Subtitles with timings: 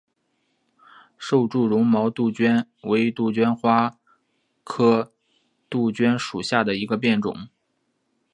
[1.15, 3.99] 瘦柱绒毛杜鹃为杜鹃花
[4.63, 5.13] 科
[5.69, 7.49] 杜鹃属下的一个变种。